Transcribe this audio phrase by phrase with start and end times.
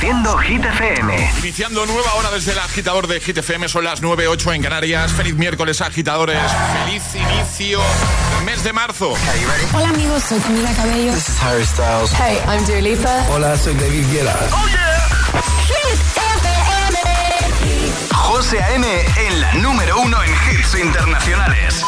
[0.00, 1.30] Reproduciendo Hit FM.
[1.40, 5.12] Iniciando nueva hora desde el agitador de Hit FM, son las 9.08 en Canarias.
[5.12, 6.38] Feliz miércoles, agitadores.
[6.84, 7.80] Feliz inicio
[8.44, 9.14] mes de marzo.
[9.74, 11.12] Hola amigos, soy Camila Cabello.
[11.12, 12.12] This is Harry Styles.
[12.12, 13.26] Hey, I'm Dua Lipa.
[13.30, 14.36] Hola, soy David Guetta.
[14.52, 15.08] Oh yeah.
[15.66, 16.98] Hit FM.
[18.14, 18.86] José A.M.
[19.26, 21.82] en la número uno en hits internacionales.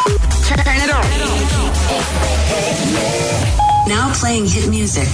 [0.49, 1.05] Turn it on.
[3.89, 5.09] Now playing hit music.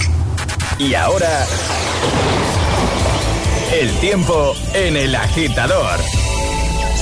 [0.79, 1.45] Y ahora,
[3.73, 5.99] el tiempo en el agitador.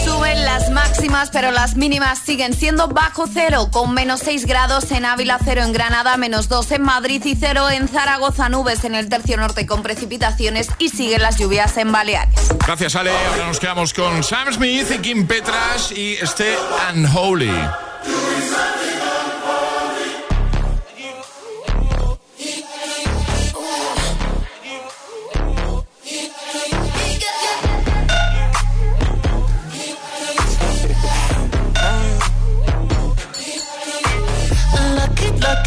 [0.04, 5.06] Suben las máximas, pero las mínimas siguen siendo bajo cero, con menos 6 grados en
[5.06, 9.10] Ávila, cero en Granada, menos 2 en Madrid y cero en Zaragoza, nubes en el
[9.10, 12.50] tercio norte con precipitaciones y siguen las lluvias en Baleares.
[12.66, 13.12] Gracias, Ale.
[13.12, 16.56] Ahora nos quedamos con Sam Smith y Kim Petras y este
[16.94, 17.52] Unholy.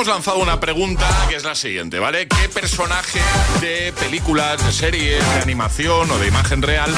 [0.00, 2.26] hemos lanzado una pregunta que es la siguiente, ¿vale?
[2.26, 3.20] ¿Qué personaje
[3.60, 6.90] de películas, de series, de animación o de imagen real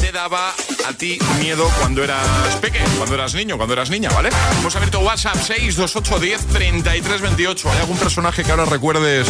[0.00, 0.52] te daba
[0.84, 2.26] a ti miedo cuando eras
[2.60, 4.30] pequeño, cuando eras niño, cuando eras niña, ¿vale?
[4.58, 7.70] Hemos abierto WhatsApp 628 10 33 28.
[7.70, 9.28] ¿Hay algún personaje que ahora recuerdes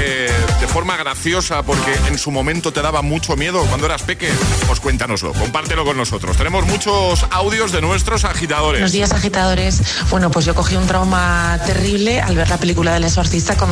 [0.00, 0.31] eh,
[0.62, 4.30] de forma graciosa porque en su momento te daba mucho miedo cuando eras peque,
[4.68, 6.36] pues cuéntanoslo, compártelo con nosotros.
[6.36, 8.78] Tenemos muchos audios de nuestros agitadores.
[8.78, 9.82] Buenos días, agitadores.
[10.08, 13.70] Bueno, pues yo cogí un trauma terrible al ver la película del exorcista con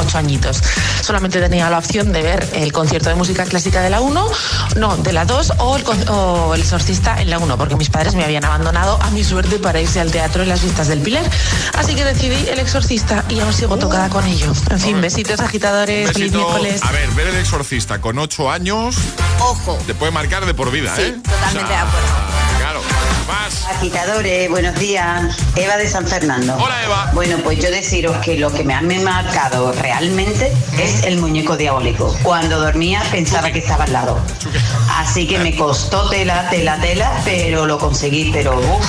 [0.00, 0.60] ocho añitos.
[1.00, 4.28] Solamente tenía la opción de ver el concierto de música clásica de la 1,
[4.74, 8.16] no, de la 2 o el, o el exorcista en la 1, porque mis padres
[8.16, 11.30] me habían abandonado a mi suerte para irse al teatro en las vistas del Pilar.
[11.74, 14.52] Así que decidí el exorcista y aún sigo tocada con ello.
[14.70, 16.18] En fin, besitos agitadores, Besito.
[16.18, 16.82] feliz miércoles.
[16.82, 18.96] A ver, ver el exorcista con ocho años
[19.40, 19.78] Ojo.
[19.86, 21.16] te puede marcar de por vida, Sí, ¿eh?
[21.22, 22.08] totalmente de acuerdo.
[22.58, 22.80] Claro.
[23.26, 23.66] Más.
[23.76, 25.36] Agitadores, buenos días.
[25.56, 26.56] Eva de San Fernando.
[26.56, 27.10] Hola, Eva.
[27.14, 31.18] Bueno, pues yo deciros que lo que me ha me ha marcado realmente es el
[31.18, 32.16] muñeco diabólico.
[32.22, 34.20] Cuando dormía pensaba que estaba al lado.
[34.96, 38.86] Así que me costó tela, tela, tela, pero lo conseguí, pero uff.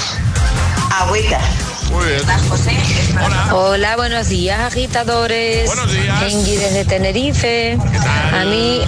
[1.00, 1.40] Agüita.
[1.94, 2.22] Muy bien.
[3.24, 3.56] Hola.
[3.56, 5.66] Hola, buenos días, agitadores.
[5.68, 6.24] Buenos días.
[6.24, 7.78] Engi desde Tenerife.
[7.78, 8.36] tal?
[8.36, 8.82] A mí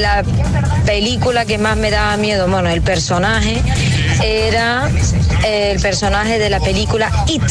[0.00, 0.24] la
[0.84, 3.62] película que más me daba miedo, bueno, el personaje
[4.22, 4.90] era
[5.44, 7.42] el personaje de la película It,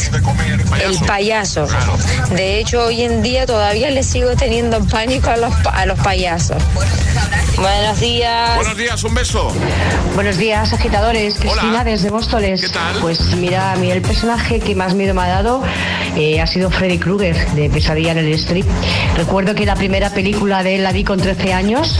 [0.84, 1.66] el payaso.
[2.30, 6.62] De hecho, hoy en día todavía le sigo teniendo pánico a los, a los payasos.
[7.56, 8.56] Buenos días.
[8.56, 9.52] Buenos días, un beso.
[10.14, 11.36] Buenos días, agitadores.
[11.38, 12.60] Cristina desde Móstoles.
[12.60, 12.96] ¿Qué tal?
[13.00, 15.62] Pues mira, a mí el personaje que más miedo me ha dado
[16.16, 18.66] eh, ha sido Freddy Krueger de Pesadilla en el Strip.
[19.16, 21.98] Recuerdo que la primera película de él la vi con 13 años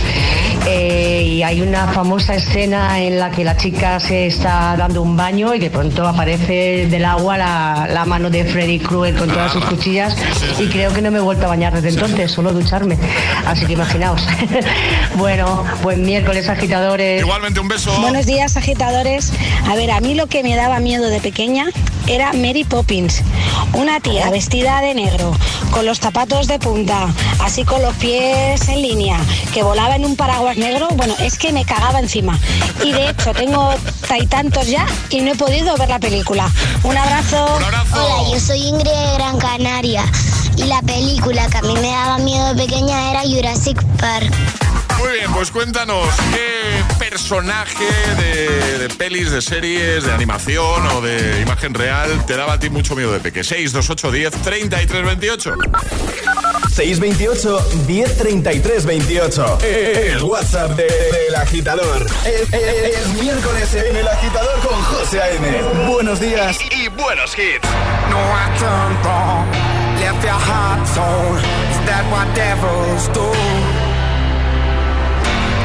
[0.73, 5.17] eh, y hay una famosa escena en la que la chica se está dando un
[5.17, 9.53] baño y de pronto aparece del agua la, la mano de Freddy Krueger con todas
[9.53, 10.17] sus cuchillas
[10.61, 12.97] y creo que no me he vuelto a bañar desde entonces, solo ducharme.
[13.47, 14.25] Así que imaginaos.
[15.17, 17.21] bueno, buen miércoles agitadores.
[17.21, 17.93] Igualmente un beso.
[18.01, 19.33] Buenos días, agitadores.
[19.69, 21.67] A ver, a mí lo que me daba miedo de pequeña
[22.07, 23.23] era Mary Poppins.
[23.73, 25.33] Una tía vestida de negro,
[25.71, 27.09] con los zapatos de punta,
[27.41, 29.19] así con los pies en línea,
[29.53, 30.89] que volaba en un paraguas negro.
[30.95, 32.39] Bueno, es que me cagaba encima.
[32.85, 33.75] Y de hecho, tengo
[34.19, 36.51] y tantos ya y no he podido ver la película.
[36.83, 37.47] Un abrazo.
[37.93, 40.05] Hola, yo soy Ingrid de Gran Canaria
[40.57, 44.70] y la película que a mí me daba miedo de pequeña era Jurassic Park.
[45.01, 47.85] Muy bien, pues cuéntanos qué personaje
[48.19, 52.69] de, de pelis, de series, de animación o de imagen real te daba a ti
[52.71, 53.43] mucho miedo de peque.
[53.43, 55.55] 6, 2, 8, 10, 33, 28.
[56.71, 59.59] 628 1033 28.
[59.63, 62.07] El WhatsApp de- del agitador.
[62.27, 65.63] Es, es- es miércoles en el agitador con José A.M.
[65.91, 67.67] Buenos días y, y buenos hits.
[68.11, 69.47] No, I turned wrong,
[70.01, 71.39] left your heart torn.
[71.39, 73.80] Is that what devils do?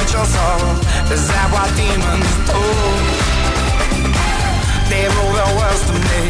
[0.00, 0.64] Burnt your soul.
[1.12, 2.62] Is that demons do?
[4.88, 6.22] They rule the world to me.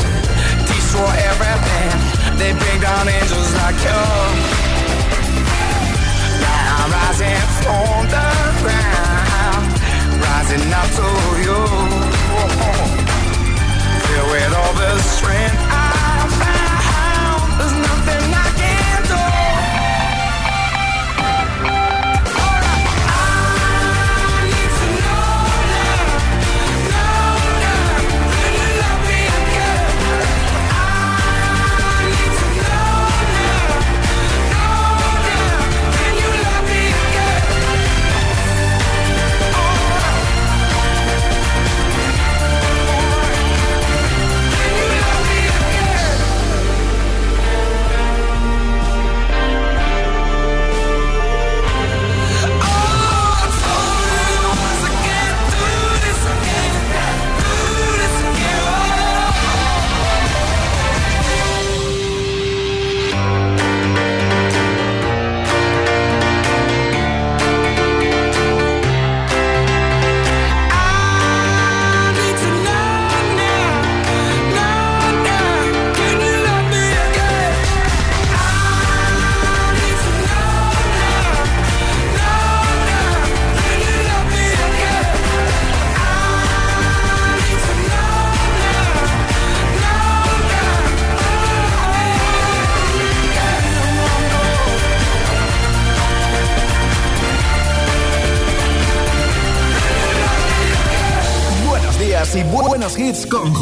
[0.66, 1.90] Destroy everything.
[2.38, 4.02] They bring down angels like you.
[6.42, 8.39] Now I'm rising from the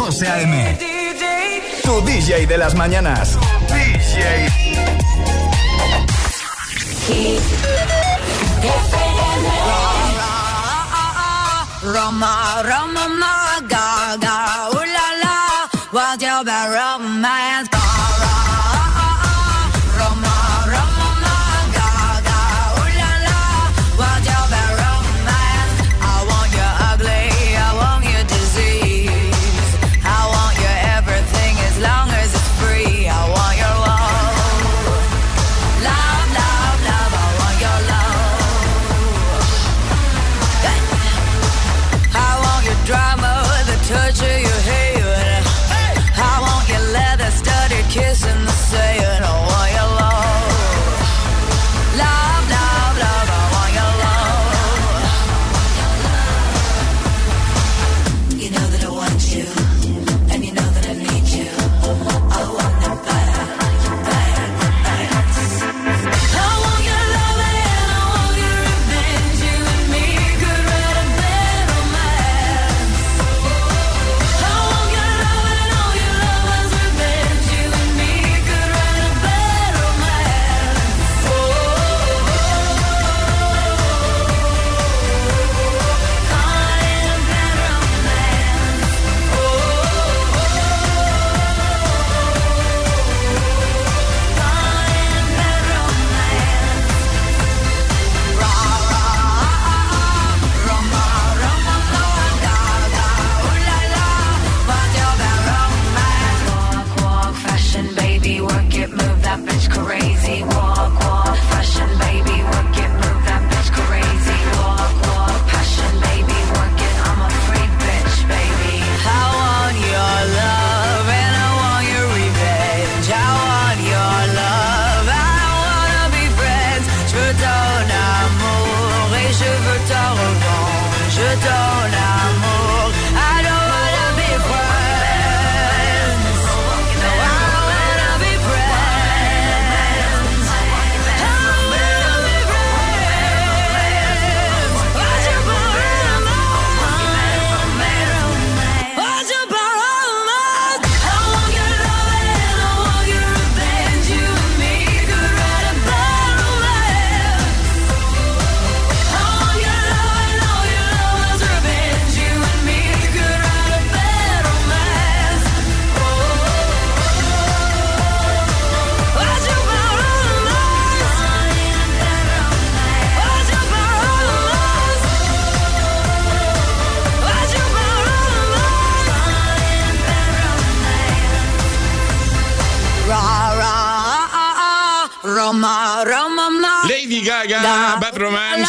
[0.09, 0.27] José.
[1.83, 3.38] Tu DJ de las mañanas.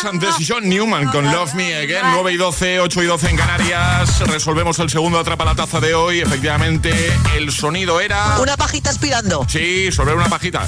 [0.09, 4.19] Antes John Newman con Love Me Again, 9 y 12, 8 y 12 en Canarias.
[4.27, 6.19] Resolvemos el segundo Atrapa la Taza de hoy.
[6.21, 6.91] Efectivamente,
[7.35, 8.39] el sonido era...
[8.39, 9.45] Una pajita aspirando.
[9.47, 10.67] Sí, sobre una pajita.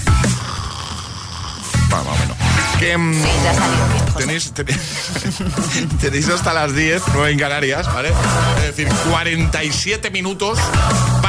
[1.90, 2.38] Más o menos.
[2.80, 4.18] Que, mm, Sí, te ha salido bien, José.
[4.26, 4.80] tenéis, tenéis,
[6.02, 8.14] tenéis hasta las 10, 9 en Canarias, ¿vale?
[8.58, 10.60] Es decir, 47 minutos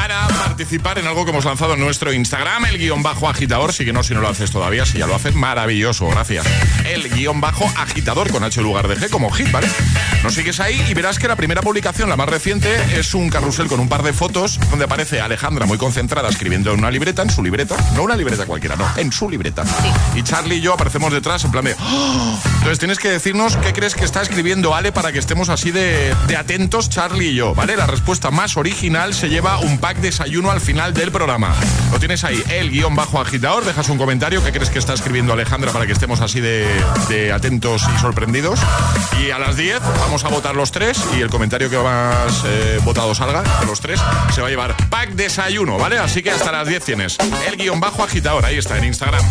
[0.03, 3.71] para participar en algo que hemos lanzado en nuestro Instagram, el guion bajo agitador.
[3.71, 6.45] Sí que no, si no lo haces todavía, si ya lo haces, maravilloso, gracias.
[6.83, 9.69] El guion bajo agitador con H lugar de G como hit, ¿vale?
[10.21, 12.69] Nos sigues ahí y verás que la primera publicación, la más reciente,
[12.99, 16.79] es un carrusel con un par de fotos donde aparece Alejandra muy concentrada escribiendo en
[16.79, 19.63] una libreta, en su libreta, no una libreta cualquiera, no, en su libreta.
[20.15, 21.77] Y Charlie y yo aparecemos detrás en plan de...
[21.79, 22.39] ¡Oh!
[22.55, 26.13] Entonces tienes que decirnos qué crees que está escribiendo Ale para que estemos así de,
[26.27, 27.77] de atentos Charlie y yo, ¿vale?
[27.77, 31.55] La respuesta más original se lleva un pack desayuno al final del programa.
[31.91, 35.33] Lo tienes ahí, el guion bajo agitador, dejas un comentario, qué crees que está escribiendo
[35.33, 36.67] Alejandra para que estemos así de,
[37.09, 38.59] de atentos y sorprendidos.
[39.21, 42.79] Y a las 10 vamos a votar los tres y el comentario que más eh,
[42.83, 43.99] votado salga, de los tres,
[44.33, 45.97] se va a llevar pack desayuno, ¿vale?
[45.97, 49.23] Así que hasta las 10 tienes el guion bajo agitador, ahí está, en Instagram.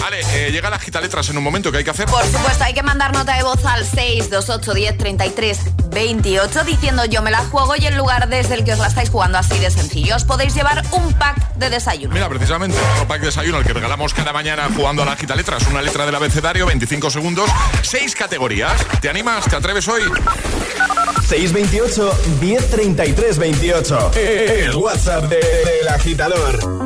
[0.00, 2.06] Vale, eh, llega la agitaletras en un momento que hay que hacer.
[2.06, 5.60] Por supuesto, hay que mandar nota de voz al 628 10 33
[5.96, 9.08] 28 diciendo yo me la juego y el lugar desde el que os la estáis
[9.08, 10.14] jugando así de sencillo.
[10.16, 12.12] Os podéis llevar un pack de desayuno.
[12.12, 15.34] Mira, precisamente, otro pack de desayuno, el que regalamos cada mañana jugando a la gita
[15.34, 17.48] letras, una letra del abecedario, 25 segundos,
[17.80, 18.78] 6 categorías.
[19.00, 19.46] ¿Te animas?
[19.46, 20.02] ¿Te atreves hoy?
[21.28, 24.10] 628 1033 28.
[24.14, 26.85] El WhatsApp de- del agitador.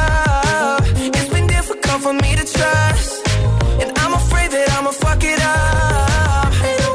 [4.91, 6.51] Fuck it up.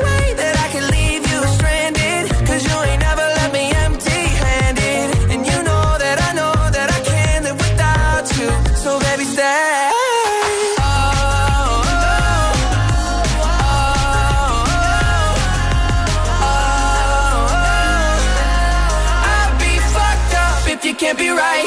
[0.07, 2.25] Way that I can leave you stranded.
[2.47, 5.07] Cause you ain't never left me empty handed.
[5.33, 8.49] And you know that I know that I can't live without you.
[8.77, 9.91] So baby, stay.
[19.33, 21.67] I'd be fucked up if you can't be right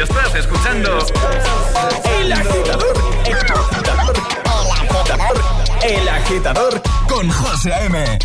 [0.00, 0.98] Estás escuchando
[2.20, 2.94] El Agitador.
[3.24, 4.14] El Agitador.
[4.44, 5.36] El Agitador.
[5.82, 8.18] El Agitador con José A.M.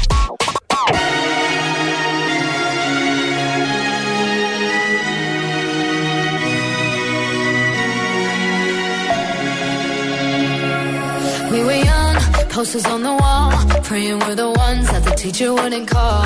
[11.49, 12.15] We were young,
[12.49, 13.51] posters on the wall,
[13.83, 16.25] praying we're the ones that the teacher wouldn't call.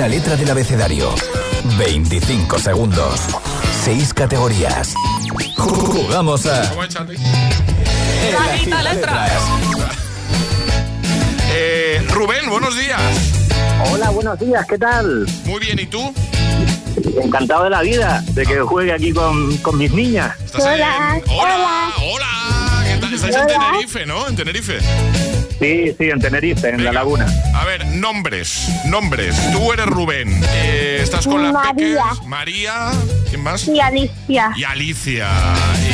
[0.00, 1.14] Una letra del abecedario.
[1.76, 3.20] 25 segundos.
[3.84, 4.94] 6 categorías.
[5.58, 6.72] Jugamos a.
[11.52, 12.98] Eh, Rubén, buenos días.
[13.92, 15.26] Hola, buenos días, ¿qué tal?
[15.44, 16.14] Muy bien, ¿y tú?
[17.22, 20.34] Encantado de la vida, de que juegue aquí con, con mis niñas.
[20.54, 21.20] Hola.
[21.28, 21.92] Hola.
[22.10, 22.84] Hola.
[22.86, 23.12] ¿Qué tal?
[23.12, 24.26] Estáis en Tenerife, ¿no?
[24.26, 24.78] En Tenerife.
[25.60, 27.26] Sí, sí, en Tenerife, en la laguna.
[27.54, 28.66] A ver, nombres.
[28.86, 29.36] Nombres.
[29.52, 30.40] Tú eres Rubén.
[30.54, 31.74] Eh, estás con las María.
[31.74, 32.26] peques.
[32.26, 32.90] María.
[33.28, 33.68] ¿Quién más?
[33.68, 34.52] Y Alicia.
[34.56, 35.28] Y Alicia.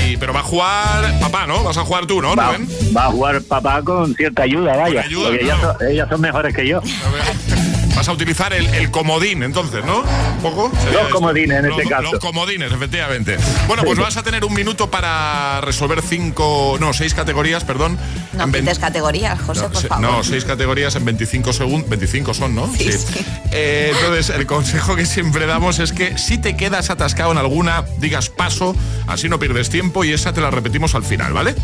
[0.09, 1.64] Y, pero va a jugar papá, ¿no?
[1.64, 2.68] Vas a jugar tú, ¿no, Va, Rubén?
[2.96, 5.02] va a jugar papá con cierta ayuda, vaya.
[5.02, 5.61] ayuda, porque claro.
[5.62, 6.79] ellas, son, ellas son mejores que yo.
[6.79, 7.55] A ver.
[7.96, 10.00] Vas a utilizar el, el comodín, entonces, ¿no?
[10.00, 10.70] ¿Un poco?
[10.70, 11.09] Los esto.
[11.11, 12.02] comodines, en Los- este caso.
[12.12, 13.38] Los comodines, efectivamente.
[13.66, 17.96] Bueno, pues vas a tener un minuto para resolver cinco, no, seis categorías, perdón.
[18.35, 20.04] No en vein- quites categorías, José, no, por se- favor.
[20.04, 21.88] no, seis categorías en 25 segundos.
[21.88, 22.70] 25 son, ¿no?
[22.76, 23.24] Sí, sí.
[23.52, 27.85] Eh, entonces, el consejo que siempre damos es que si te quedas atascado en alguna,
[27.98, 31.54] digas paso, así no pierdes tiempo y esa te la repetimos al final, ¿vale?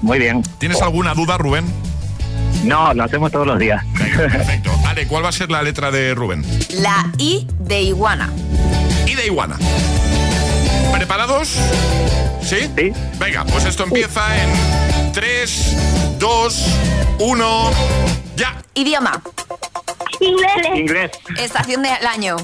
[0.00, 0.42] Muy bien.
[0.58, 1.66] ¿Tienes alguna duda, Rubén?
[2.64, 3.84] No, lo hacemos todos los días.
[3.92, 4.70] Venga, perfecto.
[5.04, 6.44] ¿Cuál va a ser la letra de Rubén?
[6.70, 8.30] La I de iguana.
[9.06, 9.58] Y de iguana.
[10.92, 11.48] ¿Preparados?
[12.42, 12.70] ¿Sí?
[12.76, 12.92] Sí.
[13.18, 15.76] Venga, pues esto empieza en 3,
[16.18, 16.66] 2,
[17.18, 17.70] 1,
[18.36, 18.56] ya.
[18.74, 19.22] Idioma.
[20.20, 20.50] Inglés.
[20.74, 22.36] Inglés, Estación del año.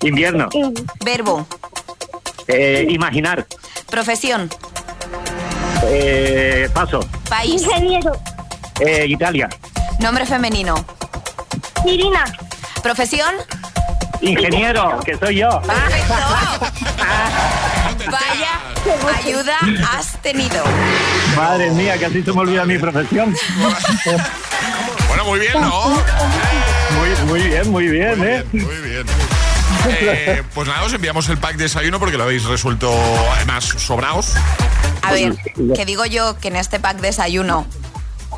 [0.00, 0.48] invierno,
[1.04, 1.46] Verbo.
[2.48, 3.46] eh, imaginar,
[3.90, 4.48] Profesión.
[5.86, 7.62] eh, paso, País.
[7.62, 8.12] Ingeniero.
[8.80, 9.48] eh, Italia,
[10.00, 10.74] Nombre femenino.
[11.86, 12.24] Irina.
[12.82, 13.34] Profesión.
[14.20, 15.60] ingeniero, que soy yo.
[15.62, 16.14] Perfecto.
[18.10, 18.60] Vaya
[19.16, 19.58] ayuda
[19.92, 20.62] has tenido.
[21.36, 23.34] Madre mía, que así se me olvida mi profesión.
[25.08, 25.88] Bueno, muy bien, ¿no?
[26.98, 28.44] Muy, muy bien, muy bien, Muy ¿eh?
[28.50, 29.06] bien, muy bien.
[29.88, 32.92] Eh, pues nada, os enviamos el pack de desayuno porque lo habéis resuelto
[33.36, 34.32] además sobraos.
[35.02, 35.36] A ver,
[35.74, 37.66] que digo yo que en este pack desayuno,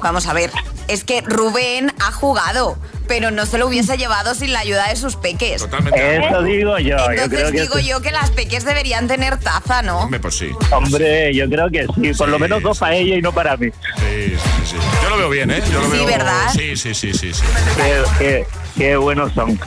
[0.02, 0.50] vamos a ver,
[0.88, 2.76] es que Rubén ha jugado,
[3.08, 5.62] pero no se lo hubiese llevado sin la ayuda de sus peques.
[5.62, 6.16] Totalmente.
[6.26, 6.96] Eso digo yo.
[6.96, 10.00] yo Entonces creo que digo yo que las peques deberían tener taza, ¿no?
[10.00, 10.50] Hombre, pues sí.
[10.70, 12.12] Hombre, yo creo que sí.
[12.16, 12.80] Por lo menos dos sí.
[12.80, 13.68] para ella y no para mí.
[13.98, 14.76] Sí, sí, sí.
[15.02, 15.62] Yo lo veo bien, ¿eh?
[15.72, 16.06] Yo lo Sí, veo...
[16.06, 16.50] ¿verdad?
[16.52, 17.42] Sí, sí, sí, sí, sí.
[17.76, 19.58] Qué, qué- qué buenos son.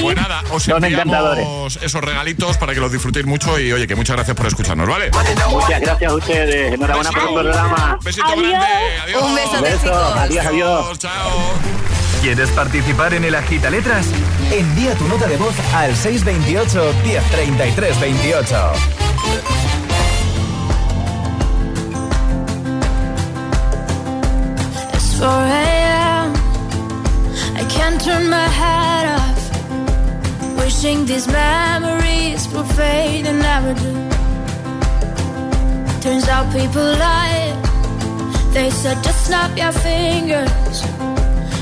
[0.00, 1.46] Pues nada, os Son encantadores.
[1.82, 5.10] esos regalitos para que los disfrutéis mucho y oye, que muchas gracias por escucharnos, ¿vale?
[5.50, 6.72] Muchas gracias a ustedes.
[6.72, 7.42] Enhorabuena por el Besito.
[7.42, 7.98] programa.
[8.02, 8.48] Besito Adiós.
[8.48, 8.66] grande.
[9.02, 9.22] Adiós.
[9.22, 10.16] Un beso chicos.
[10.16, 10.98] Adiós, adiós.
[10.98, 12.03] Chao.
[12.24, 14.06] ¿Quieres participar en el Agita Letras?
[14.50, 18.72] Envía tu nota de voz al 628 1033 28.
[24.94, 26.32] It's 4 a.m.
[27.56, 29.38] I can't turn my head off.
[30.56, 33.92] Wishing these memories will fade and never do.
[36.00, 37.52] Turns out people lie.
[38.54, 41.13] They said just snap your fingers.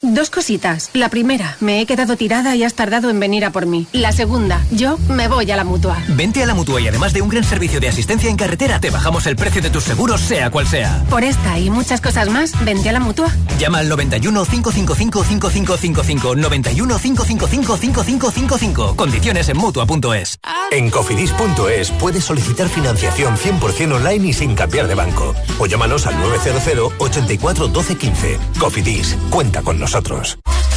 [0.00, 0.90] Dos cositas.
[0.92, 3.88] La primera, me he quedado tirada y has tardado en venir a por mí.
[3.90, 6.00] La segunda, yo me voy a la mutua.
[6.10, 8.90] Vente a la mutua y además de un gran servicio de asistencia en carretera, te
[8.90, 11.04] bajamos el precio de tus seguros, sea cual sea.
[11.10, 13.34] Por esta y muchas cosas más, vente a la mutua.
[13.58, 18.94] Llama al 91 555 5555 91 555 5555.
[18.94, 20.38] Condiciones en mutua.es.
[20.70, 25.34] En cofidis.es puedes solicitar financiación 100% online y sin cambiar de banco.
[25.58, 28.38] O llámanos al 900 84 12 15.
[28.60, 29.87] Cofidis, cuenta con nosotros.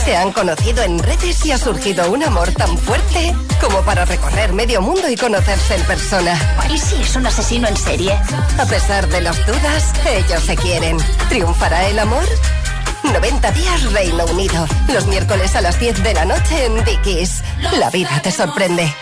[0.06, 4.54] Se han conocido en redes y ha surgido un amor tan fuerte como para recorrer
[4.54, 6.34] medio mundo y conocerse en persona.
[6.69, 8.13] ¿Y si es un asesino en serie?
[8.58, 10.97] A pesar de las dudas, ellos se quieren.
[11.28, 12.24] ¿Triunfará el amor?
[13.04, 14.65] 90 días Reino Unido.
[14.93, 17.43] Los miércoles a las 10 de la noche en Dickies.
[17.78, 18.93] La vida te sorprende.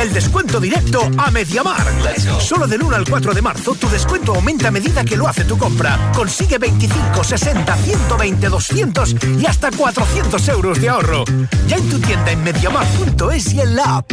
[0.00, 1.82] El descuento directo a Mediamar.
[2.40, 5.44] Solo del 1 al 4 de marzo tu descuento aumenta a medida que lo hace
[5.44, 6.12] tu compra.
[6.14, 11.24] Consigue 25, 60, 120, 200 y hasta 400 euros de ahorro.
[11.66, 14.12] Ya en tu tienda en mediamar.es y en la app.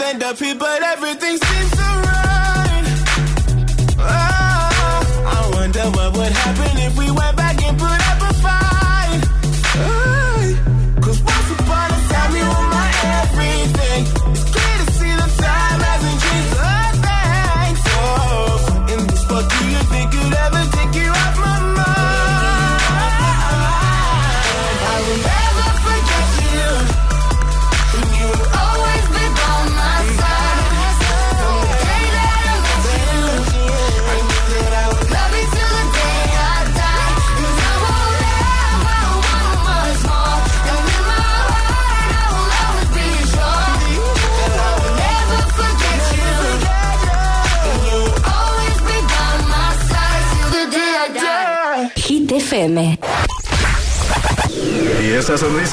[0.00, 1.49] stand the people, everything's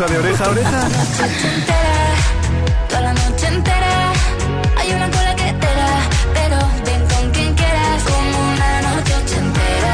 [0.06, 0.88] de oreja a oreja.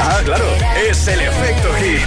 [0.02, 0.46] Ah, claro,
[0.90, 2.02] es el efecto hit.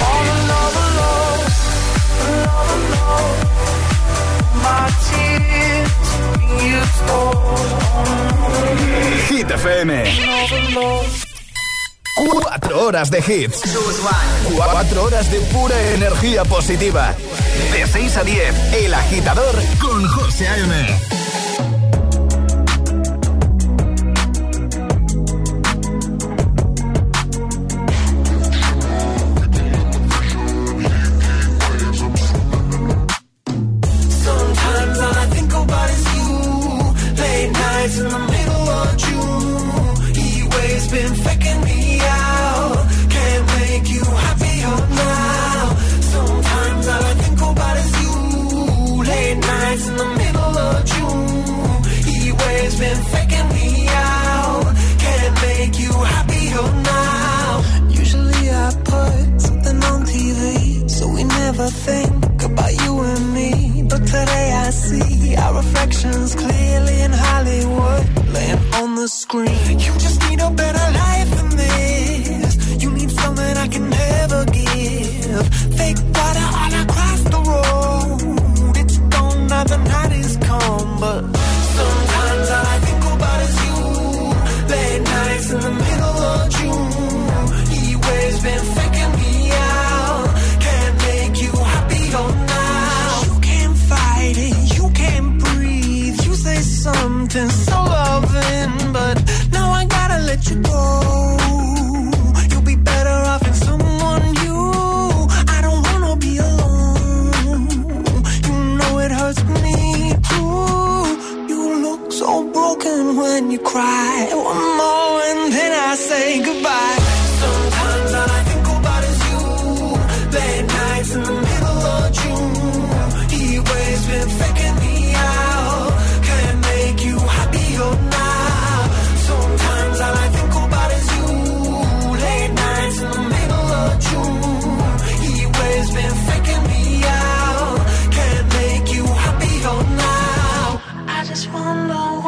[9.28, 10.04] Hit FM.
[12.14, 13.62] Cuatro horas de hits.
[14.54, 17.14] Cuatro horas de pura energía positiva.
[17.72, 21.05] De 6 a 10, El Agitador con José A.M.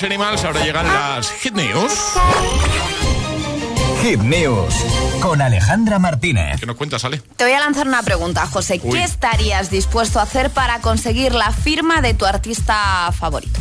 [0.00, 1.92] Glass Animals, ahora llegan las Hit News.
[4.02, 4.74] Hit News
[5.20, 6.58] con Alejandra Martínez.
[6.58, 7.18] ¿Qué nos cuentas, Ale?
[7.36, 8.80] Te voy a lanzar una pregunta, José.
[8.82, 8.92] Uy.
[8.92, 13.60] ¿Qué estarías dispuesto a hacer para conseguir la firma de tu artista favorito?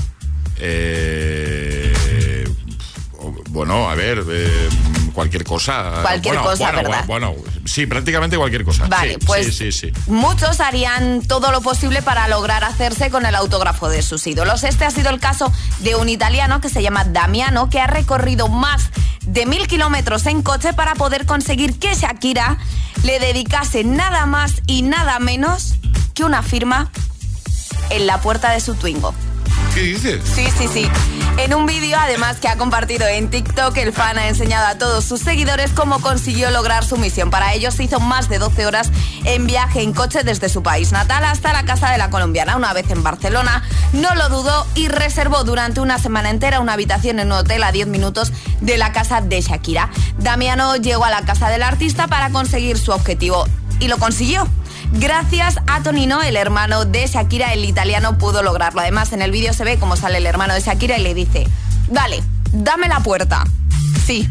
[0.59, 1.93] Eh,
[3.49, 4.69] bueno, a ver, eh,
[5.19, 5.99] cualquier cosa.
[6.01, 7.05] Cualquier Bueno, cosa, bueno, ¿verdad?
[7.07, 8.87] Bueno, sí, prácticamente cualquier cosa.
[8.87, 9.91] Vale, Sí, pues- Sí, sí, sí.
[10.07, 14.63] Muchos harían todo lo posible para lograr hacerse con el autógrafo de sus ídolos.
[14.63, 18.47] Este ha sido el caso de un italiano que se llama Damiano, que ha recorrido
[18.47, 18.91] más
[19.25, 22.57] de mil kilómetros en coche para poder conseguir que Shakira
[23.03, 25.75] le dedicase nada más y nada menos
[26.13, 26.89] que una firma
[27.89, 29.13] en la puerta de su Twingo.
[30.25, 30.89] Sí, sí, sí.
[31.37, 35.05] En un vídeo, además, que ha compartido en TikTok, el fan ha enseñado a todos
[35.05, 37.29] sus seguidores cómo consiguió lograr su misión.
[37.29, 38.91] Para ello se hizo más de 12 horas
[39.23, 42.57] en viaje en coche desde su país natal hasta la casa de la colombiana.
[42.57, 43.63] Una vez en Barcelona,
[43.93, 47.71] no lo dudó y reservó durante una semana entera una habitación en un hotel a
[47.71, 49.89] 10 minutos de la casa de Shakira.
[50.17, 53.45] Damiano llegó a la casa del artista para conseguir su objetivo
[53.79, 54.45] y lo consiguió.
[54.91, 58.81] Gracias a Tonino, el hermano de Shakira, el italiano pudo lograrlo.
[58.81, 61.47] Además, en el vídeo se ve cómo sale el hermano de Shakira y le dice,
[61.87, 63.43] dale, dame la puerta.
[64.05, 64.27] Sí,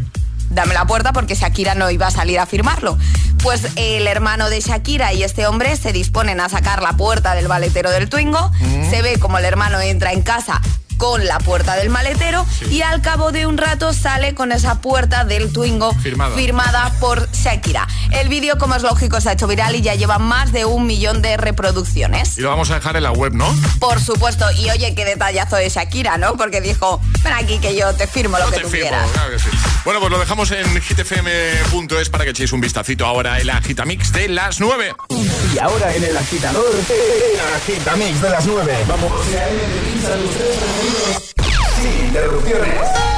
[0.50, 2.98] dame la puerta porque Shakira no iba a salir a firmarlo.
[3.42, 7.48] Pues el hermano de Shakira y este hombre se disponen a sacar la puerta del
[7.48, 8.50] maletero del Twingo.
[8.90, 10.60] Se ve como el hermano entra en casa
[10.98, 15.24] con la puerta del maletero y al cabo de un rato sale con esa puerta
[15.24, 16.34] del Twingo Firmada.
[16.36, 17.86] firmada por Shakira.
[18.10, 20.86] El vídeo, como es lógico, se ha hecho viral y ya lleva más de un
[20.86, 22.36] millón de reproducciones.
[22.36, 23.46] Y lo vamos a dejar en la web, ¿no?
[23.78, 26.36] Por supuesto, y oye, qué detallazo de Shakira, ¿no?
[26.36, 29.10] Porque dijo, ven aquí que yo te firmo lo No que te tú firmo, quieras.
[29.12, 29.48] claro que sí.
[29.84, 34.28] Bueno, pues lo dejamos en hitfm.es para que echéis un vistacito ahora el agitamix de
[34.28, 34.94] las 9.
[35.54, 38.84] Y ahora en el agitador, el agitamix de las 9.
[38.88, 39.12] Vamos.
[40.88, 43.17] Sin interrupciones.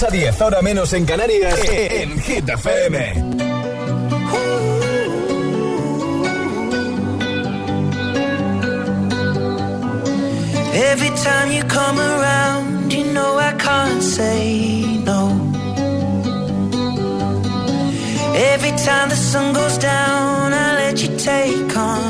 [0.00, 3.12] 6 a 10, hora menos en Canarias, en Hit FM.
[10.72, 15.32] Every time you come around, you know I can't say no.
[18.54, 22.09] Every time the sun goes down, I let you take on.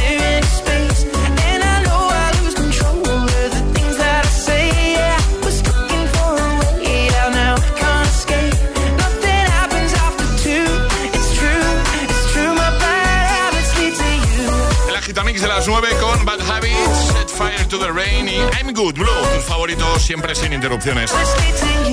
[17.71, 21.09] To the Rain y I'm Good Blue, tus favoritos siempre sin interrupciones.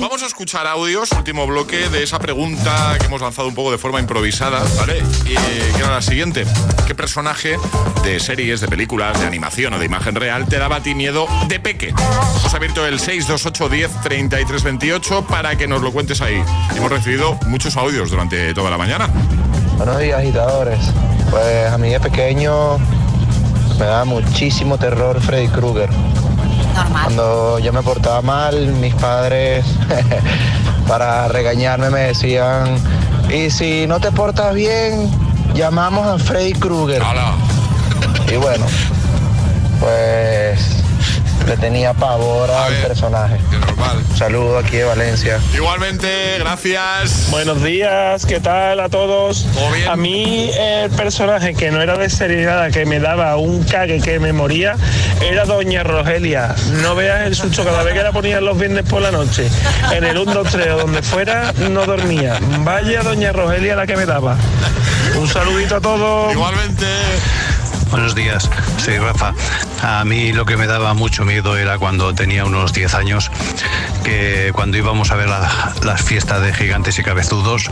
[0.01, 3.77] Vamos a escuchar audios, último bloque de esa pregunta que hemos lanzado un poco de
[3.77, 5.01] forma improvisada, ¿vale?
[5.23, 6.45] Y que era la siguiente.
[6.85, 7.55] ¿Qué personaje
[8.03, 11.27] de series, de películas, de animación o de imagen real te daba a ti miedo
[11.47, 11.93] de peque?
[12.39, 16.43] Hemos abierto el 628 10 33 28 para que nos lo cuentes ahí.
[16.75, 19.07] Hemos recibido muchos audios durante toda la mañana.
[19.77, 20.79] Buenos días, agitadores.
[21.31, 22.77] Pues a mí de pequeño
[23.79, 25.89] me daba muchísimo terror Freddy Krueger.
[26.91, 29.65] Cuando yo me portaba mal, mis padres,
[30.87, 32.75] para regañarme, me decían:
[33.33, 35.09] Y si no te portas bien,
[35.53, 37.01] llamamos a Freddy Krueger.
[38.31, 38.65] Y bueno,
[39.79, 40.78] pues
[41.47, 43.37] le tenía pavor al personaje.
[44.09, 45.39] Un saludo aquí de Valencia.
[45.53, 47.27] Igualmente, gracias.
[47.31, 49.45] Buenos días, ¿qué tal a todos?
[49.89, 54.01] A mí el personaje que no era de serie nada, que me daba un cague
[54.01, 54.75] que me moría,
[55.21, 56.55] era Doña Rogelia.
[56.81, 59.49] No veas el susto cada vez que la ponían los viernes por la noche.
[59.91, 62.37] En el 1, 2, 3 o donde fuera, no dormía.
[62.59, 64.37] Vaya Doña Rogelia la que me daba.
[65.15, 66.33] Un saludito a todos.
[66.33, 66.85] Igualmente.
[67.91, 69.33] Buenos días, soy Rafa.
[69.81, 73.31] A mí lo que me daba mucho miedo era cuando tenía unos 10 años,
[74.03, 77.69] que cuando íbamos a ver la- las fiestas de gigantes y cabezudos,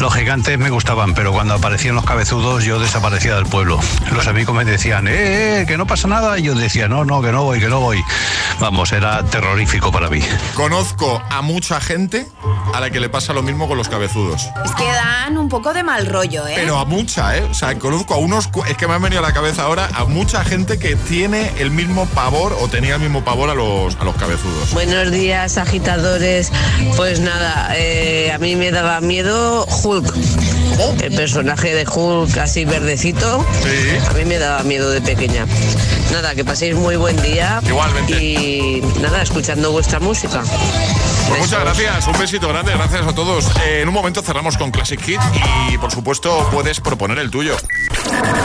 [0.00, 3.78] los gigantes me gustaban, pero cuando aparecían los cabezudos yo desaparecía del pueblo.
[4.12, 7.20] Los amigos me decían, eh, eh, que no pasa nada, y yo decía, no, no,
[7.20, 8.02] que no voy, que no voy.
[8.60, 10.20] Vamos, era terrorífico para mí.
[10.54, 12.26] Conozco a mucha gente
[12.72, 14.48] a la que le pasa lo mismo con los cabezudos.
[14.64, 16.54] Es que dan un poco de mal rollo, ¿eh?
[16.56, 17.42] Pero a mucha, ¿eh?
[17.50, 18.48] O sea, conozco a unos...
[18.68, 21.72] Es que me han venido a la cabeza ahora a mucha gente que tiene el
[21.72, 24.72] mismo pavor o tenía el mismo pavor a los, a los cabezudos.
[24.72, 26.52] Buenos días, agitadores.
[26.96, 30.14] Pues nada, eh, a mí me daba miedo Hulk.
[31.02, 33.44] El personaje de Hulk así verdecito.
[34.08, 35.46] A mí me daba miedo de pequeña.
[36.12, 37.60] Nada, que paséis muy buen día.
[37.66, 38.22] Igualmente.
[38.22, 40.44] Y nada, escuchando vuestra música.
[41.28, 43.46] Pues muchas gracias, un besito grande, gracias a todos.
[43.66, 45.20] Eh, en un momento cerramos con Classic Hit
[45.72, 47.56] y por supuesto puedes proponer el tuyo.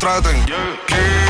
[0.00, 0.22] Forma
[0.86, 1.29] que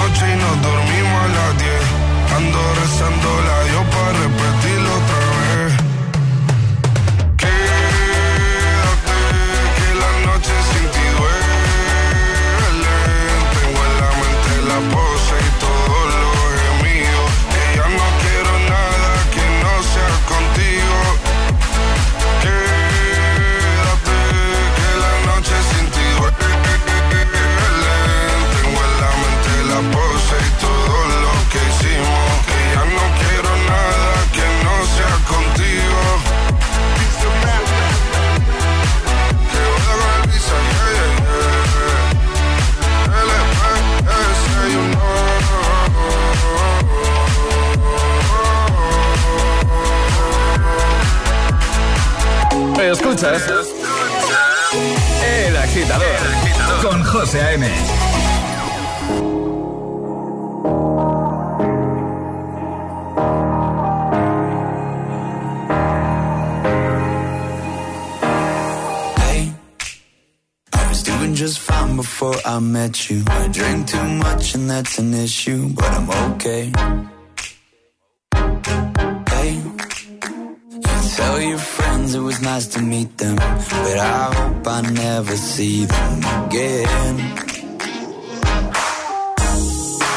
[57.31, 58.11] 12 a.m.
[71.33, 73.23] just fine before I met you.
[73.27, 76.71] I drink too much and that's an issue, but I'm okay.
[79.31, 83.37] Hey, you tell your friends it was nice to meet them,
[85.31, 87.15] never see them again.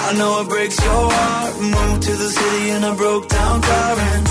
[0.06, 1.60] I know it breaks your heart.
[1.60, 4.28] Moved to the city in a broke down car and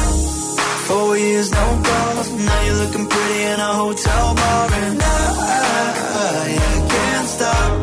[0.87, 2.29] Four years, no calls.
[2.31, 5.13] Now you're looking pretty in a hotel bar, and I,
[6.25, 7.82] I can't stop.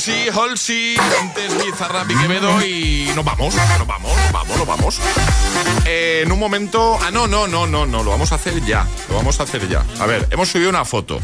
[0.00, 0.96] Chainsmokers y Halsey.
[1.20, 2.14] Antes Bizarrap y
[2.66, 5.00] y nos vamos, nos vamos, vamos, nos vamos.
[5.84, 6.98] Eh, en un momento...
[7.02, 8.86] Ah, no, no, no, no, no, lo vamos a hacer ya.
[9.08, 9.84] Lo vamos a hacer ya.
[10.00, 11.20] A ver, hemos subido una foto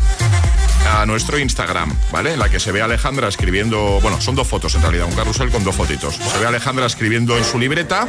[0.86, 2.34] a nuestro Instagram, ¿vale?
[2.34, 5.14] En la que se ve a Alejandra escribiendo, bueno, son dos fotos en realidad, un
[5.14, 6.14] carrusel con dos fotitos.
[6.14, 8.06] Se ve a Alejandra escribiendo en su libreta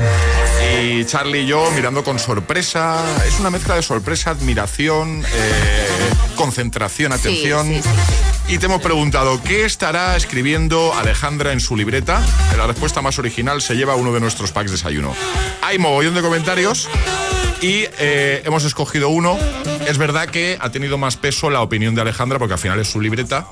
[0.81, 3.03] y Charlie y yo mirando con sorpresa.
[3.27, 5.87] Es una mezcla de sorpresa, admiración, eh,
[6.35, 7.67] concentración, atención.
[7.67, 12.21] sí, sí, Y te hemos preguntado, ¿qué estará escribiendo Alejandra en su libreta?
[12.57, 15.13] La respuesta más original se lleva uno de nuestros packs de desayuno.
[15.61, 16.87] Hay mogollón de comentarios
[17.61, 19.37] y eh, hemos escogido uno.
[19.87, 22.87] Es verdad que ha tenido más peso la opinión de Alejandra porque al final es
[22.87, 23.47] su libreta.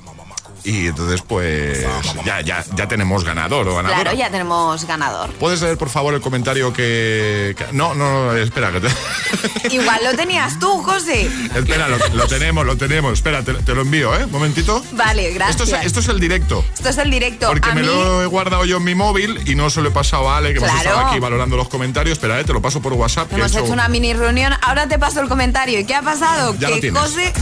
[0.66, 1.86] Y entonces pues
[2.24, 4.02] ya, ya, ya tenemos ganador o ganadora.
[4.02, 5.30] Claro, ya tenemos ganador.
[5.34, 7.54] ¿Puedes leer por favor el comentario que...
[7.56, 8.88] que- No, no, no, espera, que te...
[9.74, 11.30] Igual lo tenías tú, José.
[11.54, 13.12] espera, lo, lo tenemos, lo tenemos.
[13.14, 14.26] Espera, te, te lo envío, ¿eh?
[14.26, 14.82] Momentito.
[14.92, 15.62] Vale, gracias.
[15.62, 16.64] Esto es, esto es el directo.
[16.74, 17.48] Esto es el directo.
[17.48, 19.88] Porque a me mí, lo he guardado yo en mi móvil y no se lo
[19.88, 20.88] he pasado a Ale, que hemos Claro.
[20.90, 22.14] estado aquí valorando los comentarios.
[22.18, 23.32] Espera, eh, te lo paso por WhatsApp.
[23.32, 24.52] hemos he hecho una mini reunión.
[24.62, 25.78] Ahora te paso el comentario.
[25.80, 26.54] ¿Y qué ha pasado?
[26.58, 26.90] Ya que.
[26.90, 27.32] José.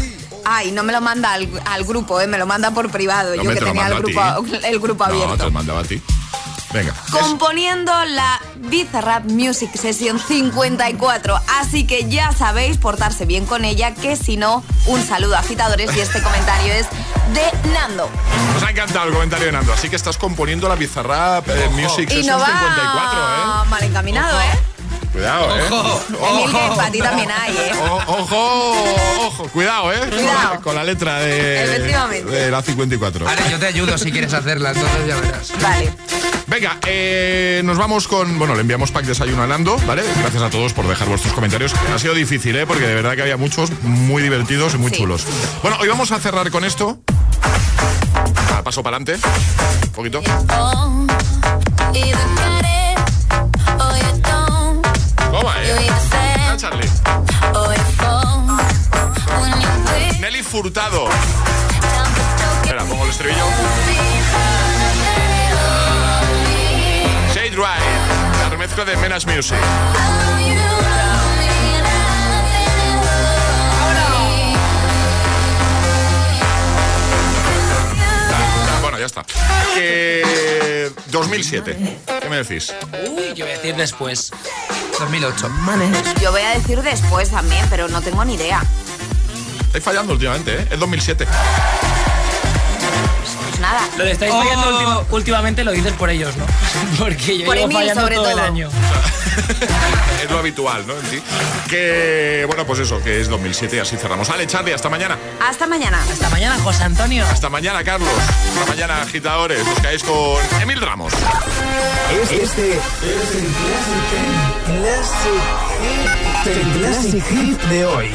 [0.45, 2.27] Ay, no me lo manda al, al grupo, ¿eh?
[2.27, 3.35] me lo manda por privado.
[3.37, 4.53] No, yo que te tenía el grupo, a ti.
[4.65, 5.45] el grupo No, te abierto.
[5.45, 6.01] lo mandaba a ti.
[6.73, 6.93] Venga.
[7.13, 11.41] Componiendo la Bizarrap Music Session 54.
[11.61, 15.95] Así que ya sabéis portarse bien con ella, que si no, un saludo a agitadores
[15.97, 16.87] y este comentario es
[17.33, 18.11] de Nando.
[18.55, 19.73] Nos ha encantado el comentario de Nando.
[19.73, 24.41] Así que estás componiendo la Bizarrap eh, Music Y Session no va 54, mal encaminado,
[24.41, 24.45] ¿eh?
[24.53, 24.74] ¿eh?
[25.15, 25.62] Cuidado, ¿eh?
[26.29, 27.73] Emil, que para ti también hay, ¿eh?
[27.89, 28.73] O- ojo,
[29.29, 30.01] ojo, cuidado, ¿eh?
[30.11, 30.61] Cuidado.
[30.61, 31.79] Con la letra de,
[32.25, 33.25] de la 54.
[33.25, 35.53] Vale, yo te ayudo si quieres hacerla, entonces ya verás.
[35.62, 35.93] Vale.
[36.49, 38.39] Venga, eh, nos vamos con.
[38.41, 40.03] Bueno, le enviamos pack desayuno a Nando, ¿vale?
[40.21, 41.73] Gracias a todos por dejar vuestros comentarios.
[41.95, 42.67] Ha sido difícil, ¿eh?
[42.67, 44.97] Porque de verdad que había muchos muy divertidos y muy Sí.
[44.99, 45.25] chulos.
[45.62, 46.99] Bueno, hoy vamos a cerrar con esto.
[48.53, 49.27] Ah, paso para adelante.
[49.87, 50.23] Un poquito.
[55.45, 55.89] ¿Cómo, eh?
[56.49, 56.89] Ah, Charlie.
[60.19, 61.07] Nelly Furtado.
[62.63, 63.45] Espera, pongo el estribillo.
[67.35, 68.41] Shade Ride.
[68.41, 69.59] La remezcla de Menas Music.
[78.31, 79.25] Ya, Bueno, ya está.
[79.77, 81.77] Eh, 2007.
[82.23, 82.73] ¿Qué me decís?
[83.11, 84.31] Uy, yo voy a decir después.
[84.99, 85.51] 2008.
[86.21, 88.63] Yo voy a decir después también, pero no tengo ni idea.
[89.67, 90.69] Estáis fallando últimamente, ¿eh?
[90.71, 91.27] Es 2007.
[93.65, 93.89] Nada.
[93.97, 96.45] Lo de estáis fallando última- últimamente lo dices por ellos, ¿no?
[96.99, 98.69] Porque yo Por llevo Emil, fallando sobre todo, el año.
[100.23, 100.93] es lo habitual, ¿no?
[100.93, 101.23] En.
[101.71, 104.29] Que, bueno, pues eso, que es 2007 y así cerramos.
[104.29, 105.17] Ale, Charlie, hasta mañana.
[105.41, 105.99] Hasta mañana.
[106.12, 107.25] Hasta mañana, José Antonio.
[107.25, 108.09] Hasta mañana, Carlos.
[108.59, 109.67] Hasta mañana, agitadores.
[109.67, 111.15] Os caéis con Emil Ramos.
[112.31, 112.81] Este es
[113.35, 113.49] el
[114.67, 115.43] Classic,
[116.47, 118.15] el Classic Hit de hoy.